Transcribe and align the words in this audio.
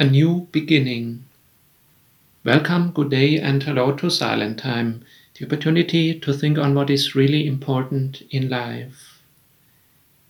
A 0.00 0.06
new 0.06 0.46
beginning. 0.52 1.24
Welcome, 2.44 2.92
good 2.92 3.10
day, 3.10 3.40
and 3.40 3.60
hello 3.60 3.90
to 3.96 4.08
Silent 4.08 4.60
Time, 4.60 5.04
the 5.34 5.44
opportunity 5.44 6.16
to 6.20 6.32
think 6.32 6.56
on 6.56 6.72
what 6.76 6.88
is 6.88 7.16
really 7.16 7.48
important 7.48 8.22
in 8.30 8.48
life. 8.48 9.20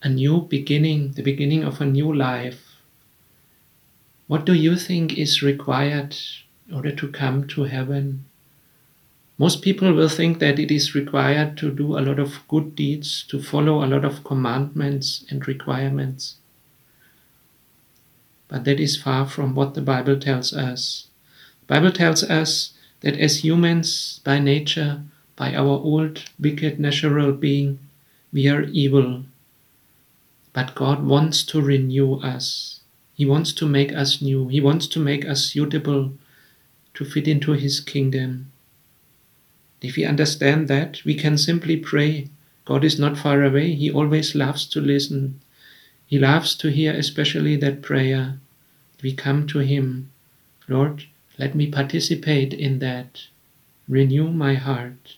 A 0.03 0.09
new 0.09 0.41
beginning, 0.41 1.13
the 1.13 1.23
beginning 1.23 1.65
of 1.65 1.83
a 1.83 1.85
new 1.85 2.11
life. 2.11 2.77
What 4.27 4.47
do 4.47 4.55
you 4.55 4.75
think 4.75 5.19
is 5.19 5.43
required 5.43 6.17
in 6.67 6.75
order 6.75 6.93
to 6.93 7.09
come 7.09 7.47
to 7.49 7.65
heaven? 7.65 8.25
Most 9.37 9.61
people 9.61 9.93
will 9.93 10.09
think 10.09 10.39
that 10.39 10.59
it 10.59 10.71
is 10.71 10.95
required 10.95 11.59
to 11.59 11.71
do 11.71 11.99
a 11.99 12.01
lot 12.01 12.19
of 12.19 12.41
good 12.49 12.75
deeds, 12.75 13.23
to 13.25 13.43
follow 13.43 13.85
a 13.85 13.91
lot 13.93 14.07
of 14.07 14.25
commandments 14.25 15.27
and 15.29 15.47
requirements. 15.47 16.37
But 18.49 18.65
that 18.65 18.81
is 18.81 18.97
far 18.97 19.27
from 19.27 19.55
what 19.55 19.75
the 19.75 19.83
Bible 19.83 20.19
tells 20.19 20.53
us. 20.53 21.07
The 21.61 21.75
Bible 21.75 21.93
tells 21.93 22.23
us 22.25 22.73
that 23.01 23.19
as 23.19 23.45
humans, 23.45 24.21
by 24.25 24.39
nature, 24.39 25.03
by 25.37 25.55
our 25.55 25.79
old, 25.79 26.25
wicked, 26.41 26.81
natural 26.81 27.33
being, 27.33 27.79
we 28.33 28.49
are 28.49 28.63
evil. 28.65 29.25
But 30.53 30.75
God 30.75 31.05
wants 31.05 31.45
to 31.45 31.61
renew 31.61 32.15
us. 32.15 32.81
He 33.15 33.27
wants 33.27 33.53
to 33.55 33.67
make 33.67 33.93
us 33.93 34.23
new. 34.23 34.49
He 34.49 34.61
wants 34.61 34.87
to 34.89 35.01
make 35.01 35.25
us 35.25 35.45
suitable 35.45 36.13
to 36.95 37.05
fit 37.05 37.29
into 37.29 37.53
His 37.53 37.81
kingdom. 37.81 38.51
If 39.81 39.97
we 39.97 40.05
understand 40.05 40.69
that, 40.69 41.05
we 41.05 41.15
can 41.15 41.39
simply 41.39 41.77
pray. 41.77 42.29
God 42.65 42.83
is 42.83 42.99
not 42.99 43.17
far 43.17 43.43
away. 43.43 43.75
He 43.75 43.91
always 43.91 44.35
loves 44.35 44.67
to 44.71 44.81
listen. 44.81 45.41
He 46.09 46.19
loves 46.19 46.57
to 46.57 46.71
hear 46.71 46.93
especially 46.95 47.57
that 47.57 47.83
prayer. 47.83 48.41
We 49.03 49.13
come 49.13 49.47
to 49.49 49.59
Him. 49.59 50.11
Lord, 50.67 51.05
let 51.39 51.55
me 51.55 51.67
participate 51.67 52.55
in 52.55 52.79
that. 52.79 53.25
Renew 53.87 54.31
my 54.31 54.55
heart. 54.55 55.17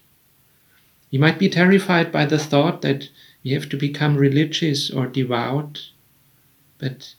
You 1.09 1.21
might 1.21 1.39
be 1.39 1.49
terrified 1.49 2.11
by 2.11 2.27
the 2.27 2.41
thought 2.41 2.83
that 2.83 3.09
we 3.45 3.53
have 3.53 3.69
to 3.69 3.77
become 3.77 4.17
religious 4.17 4.91
or 4.91 5.07
devout, 5.07 5.91
but 6.79 7.15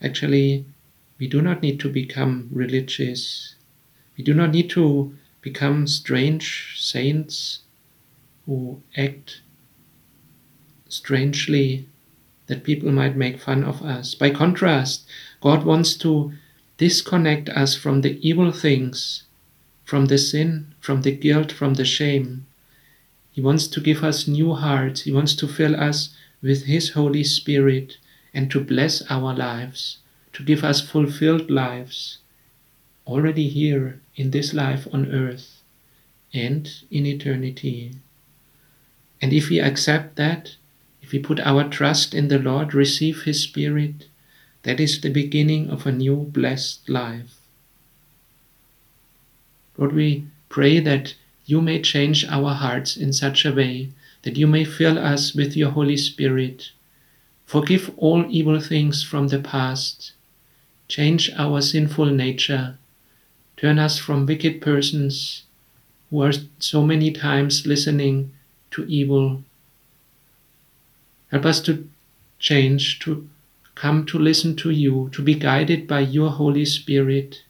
actually, 0.00 0.64
we 1.18 1.26
do 1.26 1.42
not 1.42 1.60
need 1.60 1.80
to 1.80 1.90
become 1.90 2.48
religious. 2.52 3.56
We 4.16 4.22
do 4.22 4.32
not 4.32 4.52
need 4.52 4.70
to 4.70 5.18
become 5.40 5.88
strange 5.88 6.76
saints 6.78 7.62
who 8.46 8.80
act 8.96 9.40
strangely 10.88 11.88
that 12.48 12.64
people 12.64 12.90
might 12.90 13.16
make 13.16 13.40
fun 13.40 13.62
of 13.62 13.82
us. 13.82 14.14
By 14.14 14.30
contrast, 14.30 15.06
God 15.40 15.64
wants 15.64 15.94
to 15.98 16.32
disconnect 16.76 17.48
us 17.50 17.76
from 17.76 18.00
the 18.00 18.18
evil 18.26 18.50
things, 18.52 19.24
from 19.84 20.06
the 20.06 20.18
sin, 20.18 20.74
from 20.80 21.02
the 21.02 21.12
guilt, 21.12 21.52
from 21.52 21.74
the 21.74 21.84
shame. 21.84 22.46
He 23.30 23.40
wants 23.40 23.68
to 23.68 23.80
give 23.80 24.02
us 24.02 24.26
new 24.26 24.54
hearts. 24.54 25.02
He 25.02 25.12
wants 25.12 25.36
to 25.36 25.46
fill 25.46 25.76
us 25.76 26.10
with 26.42 26.64
His 26.64 26.90
Holy 26.90 27.22
Spirit 27.24 27.98
and 28.34 28.50
to 28.50 28.60
bless 28.60 29.02
our 29.10 29.34
lives, 29.34 29.98
to 30.32 30.42
give 30.42 30.64
us 30.64 30.80
fulfilled 30.80 31.50
lives, 31.50 32.18
already 33.06 33.48
here 33.48 34.00
in 34.16 34.30
this 34.30 34.52
life 34.52 34.86
on 34.92 35.12
earth 35.12 35.62
and 36.34 36.68
in 36.90 37.06
eternity. 37.06 37.92
And 39.20 39.32
if 39.32 39.48
we 39.48 39.60
accept 39.60 40.16
that, 40.16 40.56
if 41.08 41.12
we 41.12 41.18
put 41.18 41.40
our 41.40 41.66
trust 41.66 42.12
in 42.12 42.28
the 42.28 42.38
Lord, 42.38 42.74
receive 42.74 43.22
His 43.22 43.42
Spirit, 43.42 44.08
that 44.64 44.78
is 44.78 45.00
the 45.00 45.08
beginning 45.08 45.70
of 45.70 45.86
a 45.86 45.90
new 45.90 46.16
blessed 46.16 46.86
life. 46.86 47.38
Lord, 49.78 49.94
we 49.94 50.26
pray 50.50 50.80
that 50.80 51.14
you 51.46 51.62
may 51.62 51.80
change 51.80 52.26
our 52.26 52.52
hearts 52.52 52.94
in 52.94 53.14
such 53.14 53.46
a 53.46 53.54
way 53.54 53.88
that 54.20 54.36
you 54.36 54.46
may 54.46 54.66
fill 54.66 54.98
us 54.98 55.32
with 55.34 55.56
your 55.56 55.70
Holy 55.70 55.96
Spirit. 55.96 56.72
Forgive 57.46 57.90
all 57.96 58.26
evil 58.28 58.60
things 58.60 59.02
from 59.02 59.28
the 59.28 59.38
past. 59.38 60.12
Change 60.88 61.30
our 61.38 61.62
sinful 61.62 62.10
nature. 62.10 62.76
Turn 63.56 63.78
us 63.78 63.96
from 63.96 64.26
wicked 64.26 64.60
persons 64.60 65.44
who 66.10 66.20
are 66.22 66.32
so 66.58 66.82
many 66.82 67.12
times 67.12 67.66
listening 67.66 68.30
to 68.72 68.84
evil. 68.84 69.42
Help 71.30 71.44
us 71.44 71.60
to 71.62 71.88
change, 72.38 72.98
to 73.00 73.28
come 73.74 74.06
to 74.06 74.18
listen 74.18 74.56
to 74.56 74.70
you, 74.70 75.10
to 75.12 75.22
be 75.22 75.34
guided 75.34 75.86
by 75.86 76.00
your 76.00 76.30
Holy 76.30 76.64
Spirit. 76.64 77.42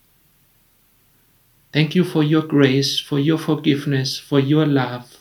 Thank 1.73 1.95
you 1.95 2.05
for 2.05 2.23
your 2.23 2.43
grace, 2.43 2.99
for 2.99 3.19
your 3.19 3.39
forgiveness, 3.39 4.19
for 4.19 4.41
your 4.41 4.67
love. 4.67 5.17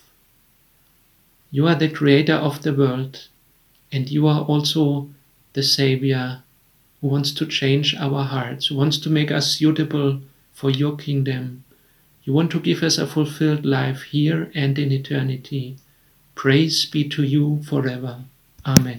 You 1.51 1.67
are 1.67 1.75
the 1.75 1.89
creator 1.89 2.33
of 2.33 2.63
the 2.63 2.73
world, 2.73 3.27
and 3.91 4.09
you 4.09 4.27
are 4.27 4.41
also 4.41 5.09
the 5.53 5.63
Savior 5.63 6.41
who 6.99 7.07
wants 7.07 7.31
to 7.33 7.45
change 7.45 7.95
our 7.95 8.23
hearts, 8.23 8.67
who 8.67 8.75
wants 8.75 8.97
to 8.99 9.09
make 9.09 9.31
us 9.31 9.55
suitable 9.55 10.19
for 10.53 10.69
your 10.69 10.97
kingdom. 10.97 11.63
You 12.23 12.33
want 12.33 12.51
to 12.51 12.59
give 12.59 12.81
us 12.83 12.97
a 12.97 13.07
fulfilled 13.07 13.65
life 13.65 14.01
here 14.01 14.51
and 14.55 14.77
in 14.79 14.91
eternity. 14.91 15.77
Praise 16.35 16.85
be 16.85 17.07
to 17.09 17.23
you 17.23 17.61
forever. 17.63 18.23
Amén. 18.67 18.95